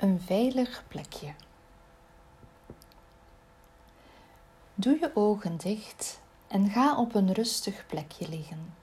[0.00, 1.34] Een veilig plekje.
[4.74, 8.74] Doe je ogen dicht en ga op een rustig plekje liggen.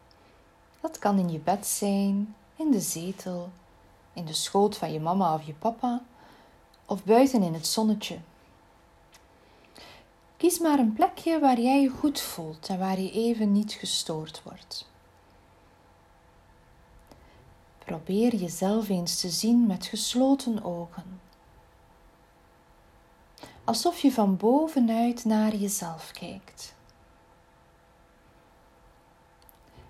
[0.82, 3.50] Dat kan in je bed zijn, in de zetel,
[4.14, 6.02] in de schoot van je mama of je papa
[6.86, 8.20] of buiten in het zonnetje.
[10.38, 14.44] Kies maar een plekje waar jij je goed voelt en waar je even niet gestoord
[14.44, 14.90] wordt.
[17.88, 21.22] Probeer jezelf eens te zien met gesloten ogen.
[23.64, 26.76] Alsof je van bovenuit naar jezelf kijkt.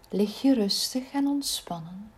[0.09, 2.11] Lig je rustig en ontspannen.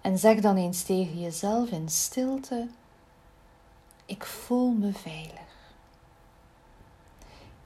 [0.00, 2.68] En zeg dan eens tegen jezelf in stilte:
[4.06, 5.74] Ik voel me veilig.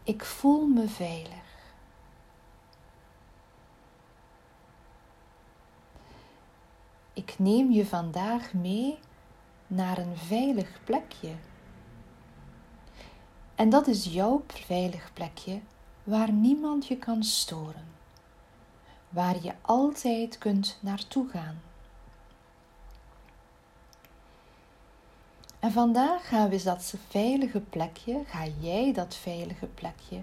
[0.04, 1.45] Ik voel me veilig.
[7.16, 8.98] Ik neem je vandaag mee
[9.66, 11.32] naar een veilig plekje.
[13.54, 15.60] En dat is jouw veilig plekje
[16.04, 17.86] waar niemand je kan storen,
[19.08, 21.60] waar je altijd kunt naartoe gaan.
[25.58, 30.22] En vandaag gaan we dat veilige plekje, ga jij dat veilige plekje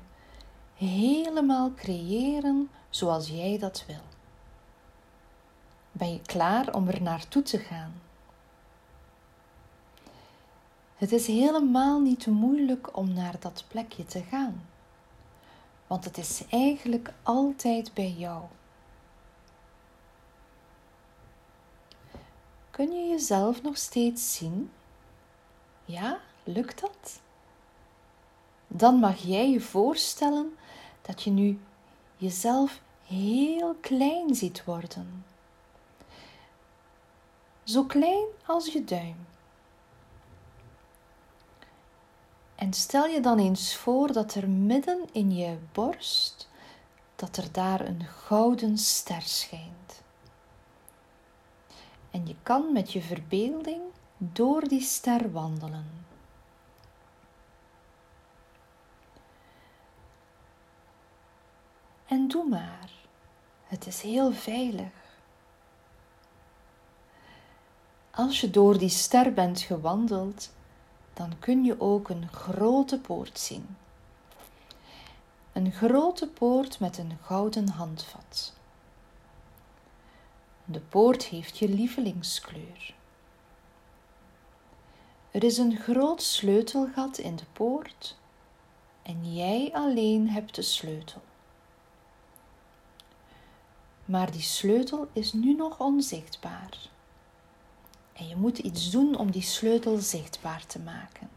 [0.76, 4.13] helemaal creëren zoals jij dat wil.
[5.96, 8.02] Ben je klaar om er naartoe te gaan?
[10.96, 14.66] Het is helemaal niet moeilijk om naar dat plekje te gaan,
[15.88, 18.44] want het is eigenlijk altijd bij jou.
[22.70, 24.72] Kun je jezelf nog steeds zien?
[25.86, 27.22] Ja, lukt dat?
[28.68, 30.58] Dan mag jij je voorstellen
[31.02, 31.60] dat je nu
[32.18, 35.24] jezelf heel klein ziet worden
[37.64, 39.26] zo klein als je duim.
[42.56, 46.50] En stel je dan eens voor dat er midden in je borst,
[47.16, 50.02] dat er daar een gouden ster schijnt.
[52.12, 53.82] En je kan met je verbeelding
[54.18, 56.06] door die ster wandelen.
[62.06, 62.92] En doe maar,
[63.68, 65.03] het is heel veilig.
[68.16, 70.54] Als je door die ster bent gewandeld,
[71.14, 73.78] dan kun je ook een grote poort zien.
[75.54, 78.54] Een grote poort met een gouden handvat.
[80.66, 82.94] De poort heeft je lievelingskleur.
[85.32, 88.18] Er is een groot sleutelgat in de poort
[89.02, 91.22] en jij alleen hebt de sleutel.
[94.06, 96.92] Maar die sleutel is nu nog onzichtbaar.
[98.14, 101.30] En je moet iets doen om die sleutel zichtbaar te maken.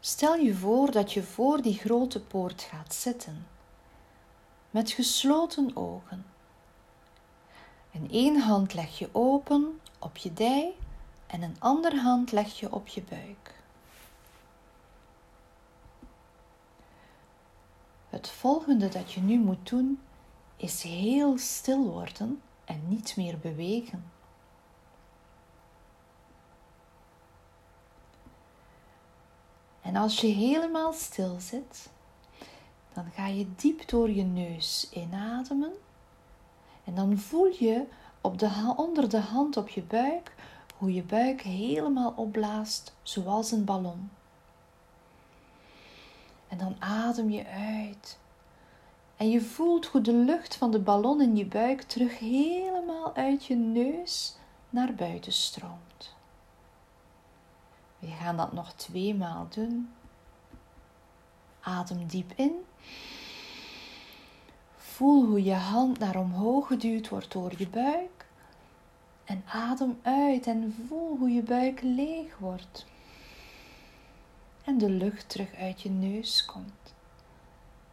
[0.00, 3.46] Stel je voor dat je voor die grote poort gaat zitten,
[4.70, 6.26] met gesloten ogen.
[7.90, 10.74] In één hand leg je open op je dij
[11.26, 13.54] en een andere hand leg je op je buik.
[18.08, 20.00] Het volgende dat je nu moet doen
[20.56, 24.10] is heel stil worden en niet meer bewegen.
[29.82, 31.90] En als je helemaal stil zit,
[32.92, 35.72] dan ga je diep door je neus inademen.
[36.84, 37.86] En dan voel je
[38.20, 40.34] op de, onder de hand op je buik
[40.76, 44.10] hoe je buik helemaal opblaast, zoals een ballon.
[46.48, 48.18] En dan adem je uit
[49.22, 53.44] en je voelt hoe de lucht van de ballon in je buik terug helemaal uit
[53.44, 54.36] je neus
[54.70, 56.14] naar buiten stroomt.
[57.98, 59.90] We gaan dat nog twee maal doen.
[61.60, 62.52] Adem diep in.
[64.76, 68.26] Voel hoe je hand naar omhoog geduwd wordt door je buik.
[69.24, 72.86] En adem uit en voel hoe je buik leeg wordt.
[74.64, 76.94] En de lucht terug uit je neus komt.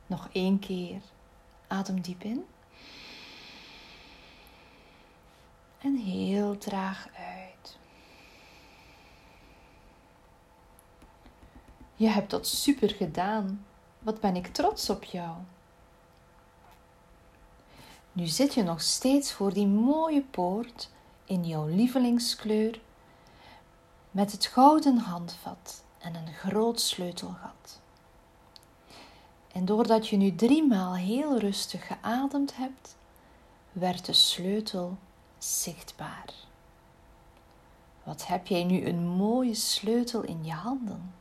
[0.08, 1.02] Nog één keer.
[1.70, 2.46] Adem diep in.
[5.82, 7.78] En heel traag uit.
[11.96, 13.66] Je hebt dat super gedaan.
[14.00, 15.36] Wat ben ik trots op jou.
[18.12, 20.90] Nu zit je nog steeds voor die mooie poort
[21.26, 22.80] in jouw lievelingskleur
[24.12, 27.82] met het gouden handvat en een groot sleutelgat.
[29.52, 32.96] En doordat je nu driemaal heel rustig geademd hebt,
[33.72, 34.98] werd de sleutel
[35.38, 36.34] zichtbaar.
[38.04, 41.14] Wat heb jij nu een mooie sleutel in je handen?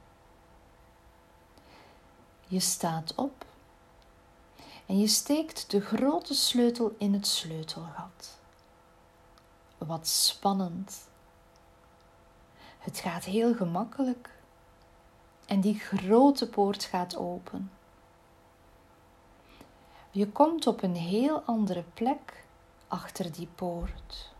[2.47, 3.47] Je staat op
[4.87, 8.39] en je steekt de grote sleutel in het sleutelgat.
[9.79, 11.09] Wat spannend.
[12.79, 14.31] Het gaat heel gemakkelijk
[15.47, 17.71] en die grote poort gaat open.
[20.11, 22.45] Je komt op een heel andere plek
[22.89, 24.33] achter die poort.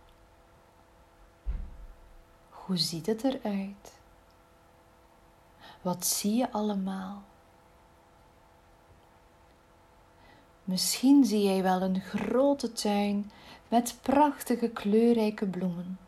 [2.49, 3.99] Hoe ziet het eruit?
[5.83, 7.23] Wat zie je allemaal?
[10.65, 13.31] Misschien zie jij wel een grote tuin
[13.69, 15.99] met prachtige kleurrijke bloemen,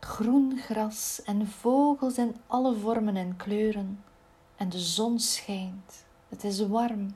[0.00, 4.04] groen gras en vogels in alle vormen en kleuren.
[4.56, 6.04] En de zon schijnt.
[6.28, 7.14] Het is warm.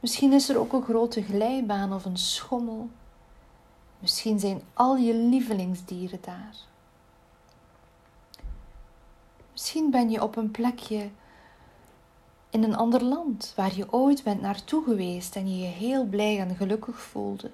[0.00, 2.88] Misschien is er ook een grote glijbaan of een schommel.
[3.98, 6.56] Misschien zijn al je lievelingsdieren daar.
[9.52, 11.10] Misschien ben je op een plekje
[12.50, 16.38] in een ander land waar je ooit bent naartoe geweest en je je heel blij
[16.40, 17.50] en gelukkig voelde.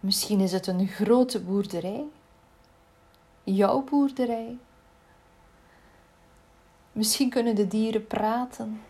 [0.00, 2.04] Misschien is het een grote boerderij,
[3.44, 4.56] jouw boerderij.
[6.92, 8.80] Misschien kunnen de dieren praten.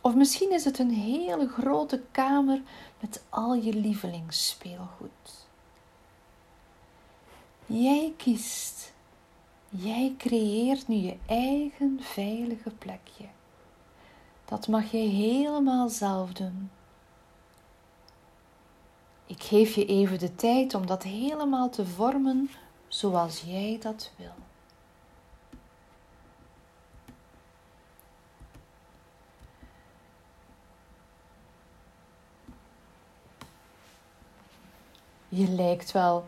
[0.00, 2.62] Of misschien is het een hele grote kamer
[3.00, 5.46] met al je lievelingsspeelgoed.
[7.66, 8.92] Jij kiest
[9.72, 13.24] Jij creëert nu je eigen veilige plekje.
[14.44, 16.70] Dat mag je helemaal zelf doen.
[19.26, 22.50] Ik geef je even de tijd om dat helemaal te vormen
[22.88, 24.34] zoals jij dat wil.
[35.32, 36.24] Je lijkt wel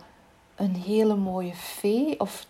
[0.54, 2.46] een hele mooie fee of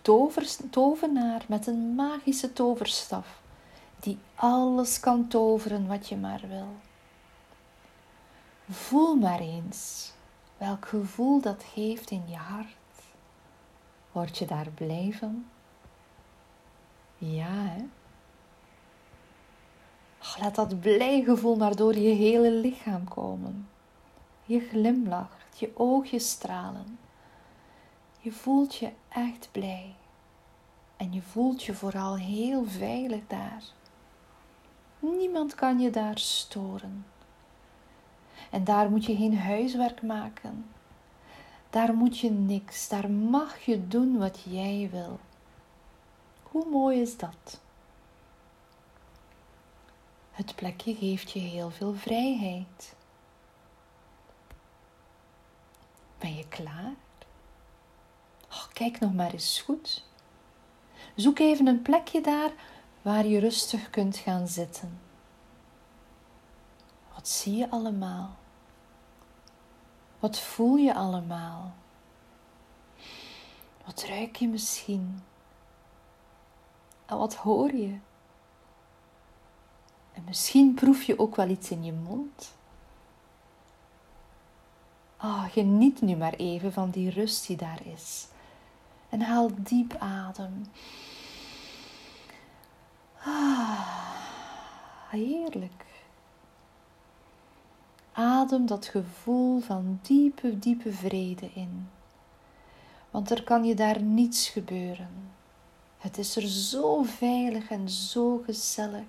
[0.70, 3.40] tovenaar met een magische toverstaf,
[4.00, 6.68] die alles kan toveren wat je maar wil.
[8.70, 10.12] Voel maar eens
[10.56, 12.76] welk gevoel dat geeft in je hart.
[14.12, 15.44] Word je daar blij van?
[17.18, 17.84] Ja, hè?
[20.40, 23.68] laat dat blij gevoel maar door je hele lichaam komen.
[24.44, 26.98] Je glimlacht, je oogjes stralen.
[28.20, 29.94] Je voelt je echt blij.
[30.96, 33.62] En je voelt je vooral heel veilig daar.
[34.98, 37.06] Niemand kan je daar storen.
[38.50, 40.66] En daar moet je geen huiswerk maken.
[41.70, 42.88] Daar moet je niks.
[42.88, 45.18] Daar mag je doen wat jij wil.
[46.42, 47.60] Hoe mooi is dat?
[50.30, 52.94] Het plekje geeft je heel veel vrijheid.
[56.22, 56.94] Ben je klaar?
[58.50, 60.04] Oh, kijk nog maar eens goed.
[61.14, 62.50] Zoek even een plekje daar
[63.02, 65.00] waar je rustig kunt gaan zitten.
[67.14, 68.36] Wat zie je allemaal?
[70.18, 71.74] Wat voel je allemaal?
[73.84, 75.22] Wat ruik je misschien?
[77.06, 77.98] En wat hoor je?
[80.12, 82.54] En misschien proef je ook wel iets in je mond.
[85.22, 88.26] Ah, geniet nu maar even van die rust die daar is.
[89.08, 90.66] En haal diep adem.
[93.24, 93.80] Ah,
[95.10, 95.84] heerlijk.
[98.12, 101.88] Adem dat gevoel van diepe, diepe vrede in.
[103.10, 105.30] Want er kan je daar niets gebeuren.
[105.98, 109.04] Het is er zo veilig en zo gezellig.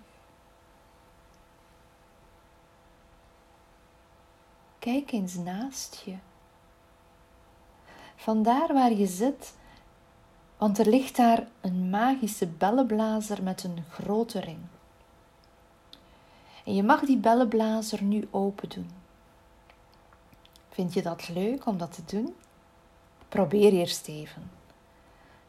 [4.83, 6.15] Kijk eens naast je.
[8.15, 9.53] Vandaar waar je zit
[10.57, 14.59] want er ligt daar een magische bellenblazer met een grote ring.
[16.65, 18.89] En je mag die bellenblazer nu open doen.
[20.69, 22.35] Vind je dat leuk om dat te doen?
[23.29, 24.51] Probeer eerst even.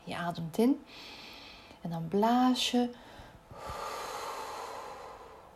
[0.05, 0.85] Je ademt in
[1.81, 2.91] en dan blaas je.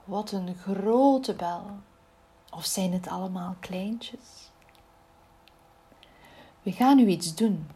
[0.05, 1.71] Wat een grote bel.
[2.59, 4.51] Of zijn het allemaal kleintjes?
[6.63, 7.69] We gaan nu iets doen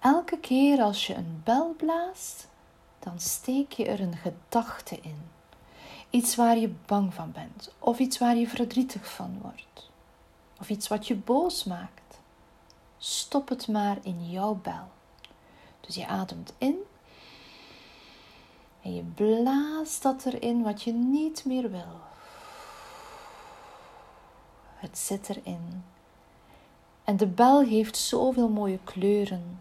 [0.00, 2.48] Elke keer als je een bel blaast,
[2.98, 5.30] dan steek je er een gedachte in.
[6.10, 9.90] Iets waar je bang van bent, of iets waar je verdrietig van wordt,
[10.60, 12.20] of iets wat je boos maakt.
[12.98, 14.88] Stop het maar in jouw bel.
[15.80, 16.76] Dus je ademt in
[18.82, 22.14] en je blaast dat erin wat je niet meer wil.
[24.86, 25.84] Het zit erin
[27.04, 29.58] En de bel heeft zoveel mooie kleuren.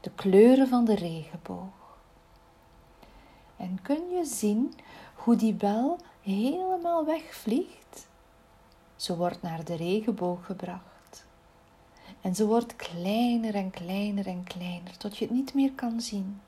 [0.00, 1.98] De kleuren van de regenboog.
[3.56, 4.74] En kun je zien
[5.14, 8.08] hoe die bel helemaal wegvliegt?
[8.96, 11.26] Ze wordt naar de regenboog gebracht.
[12.20, 16.40] En ze wordt kleiner en kleiner en kleiner tot je het niet meer kan zien.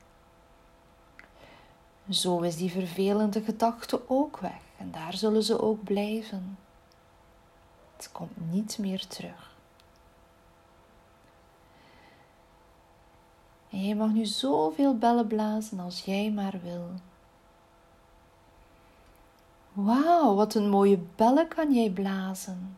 [2.09, 6.57] Zo is die vervelende gedachte ook weg en daar zullen ze ook blijven.
[7.99, 9.55] Het komt niet meer terug.
[13.69, 16.89] En je mag nu zoveel bellen blazen als jij maar wil.
[19.73, 22.77] Wauw, wat een mooie bellen kan jij blazen.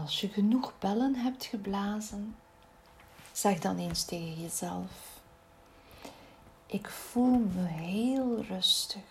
[0.00, 2.36] Als je genoeg bellen hebt geblazen,
[3.32, 5.20] zeg dan eens tegen jezelf:
[6.66, 9.02] Ik voel me heel rustig.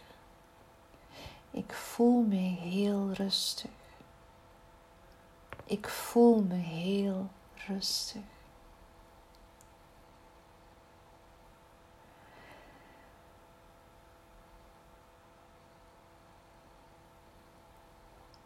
[1.52, 3.72] Ik voel me heel rustig.
[5.66, 7.30] Ik voel me heel
[7.68, 8.22] rustig.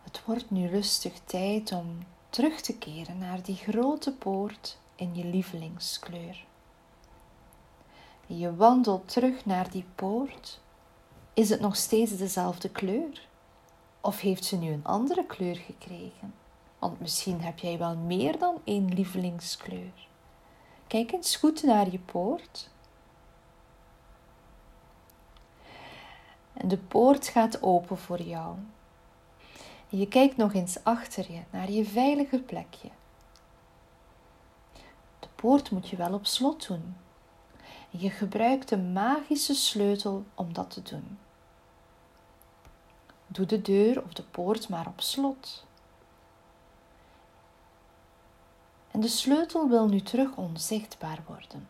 [0.03, 5.25] Het wordt nu rustig tijd om terug te keren naar die grote poort in je
[5.25, 6.45] lievelingskleur.
[8.25, 10.59] Je wandelt terug naar die poort.
[11.33, 13.27] Is het nog steeds dezelfde kleur?
[14.01, 16.33] Of heeft ze nu een andere kleur gekregen?
[16.79, 20.07] Want misschien heb jij wel meer dan één lievelingskleur.
[20.87, 22.69] Kijk eens goed naar je poort.
[26.53, 28.55] En de poort gaat open voor jou.
[29.97, 32.89] Je kijkt nog eens achter je naar je veilige plekje.
[35.19, 36.95] De poort moet je wel op slot doen.
[37.91, 41.17] En je gebruikt de magische sleutel om dat te doen.
[43.27, 45.65] Doe de deur of de poort maar op slot.
[48.91, 51.67] En de sleutel wil nu terug onzichtbaar worden.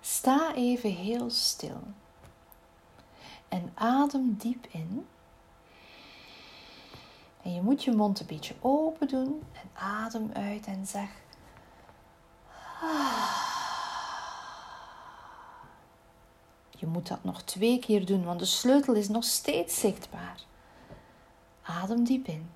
[0.00, 1.82] Sta even heel stil
[3.48, 5.06] en adem diep in.
[7.42, 11.08] En je moet je mond een beetje open doen en adem uit en zeg.
[16.70, 20.40] Je moet dat nog twee keer doen, want de sleutel is nog steeds zichtbaar.
[21.62, 22.50] Adem diep in.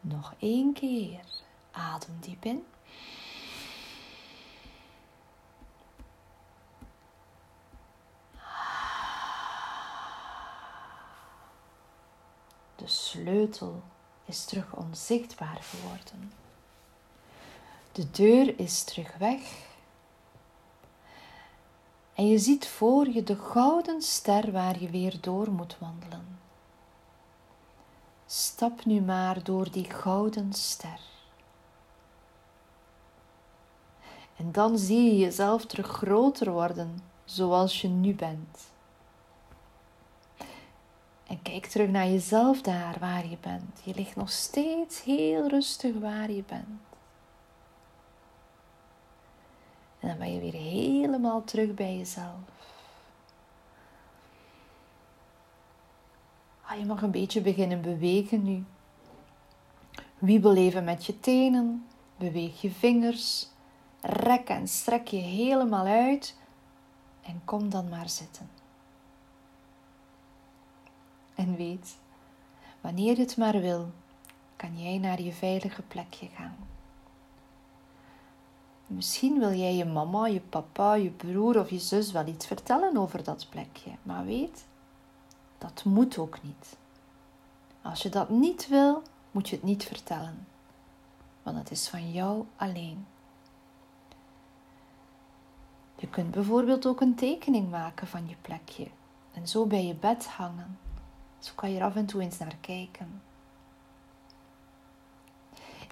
[0.00, 1.20] Nog één keer.
[1.70, 2.64] Adem diep in.
[12.82, 13.82] De sleutel
[14.24, 16.32] is terug onzichtbaar geworden.
[17.92, 19.40] De deur is terug weg.
[22.14, 26.38] En je ziet voor je de gouden ster waar je weer door moet wandelen.
[28.26, 31.00] Stap nu maar door die gouden ster.
[34.36, 38.70] En dan zie je jezelf terug groter worden zoals je nu bent.
[41.42, 43.80] Kijk terug naar jezelf daar waar je bent.
[43.84, 46.80] Je ligt nog steeds heel rustig waar je bent.
[50.00, 52.40] En dan ben je weer helemaal terug bij jezelf.
[56.62, 58.64] Ah, je mag een beetje beginnen bewegen nu.
[60.18, 61.86] Wiebel even met je tenen.
[62.16, 63.48] Beweeg je vingers.
[64.00, 66.36] Rek en strek je helemaal uit.
[67.22, 68.61] En kom dan maar zitten.
[71.50, 71.96] Weet,
[72.80, 73.90] wanneer het maar wil,
[74.56, 76.56] kan jij naar je veilige plekje gaan.
[78.86, 82.96] Misschien wil jij je mama, je papa, je broer of je zus wel iets vertellen
[82.96, 84.64] over dat plekje, maar weet,
[85.58, 86.76] dat moet ook niet.
[87.82, 90.46] Als je dat niet wil, moet je het niet vertellen,
[91.42, 93.06] want het is van jou alleen.
[95.96, 98.86] Je kunt bijvoorbeeld ook een tekening maken van je plekje
[99.32, 100.78] en zo bij je bed hangen.
[101.44, 103.22] Zo kan je er af en toe eens naar kijken.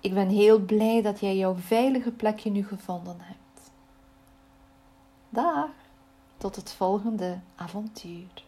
[0.00, 3.70] Ik ben heel blij dat jij jouw veilige plekje nu gevonden hebt.
[5.28, 5.70] Dag,
[6.36, 8.44] tot het volgende avontuur.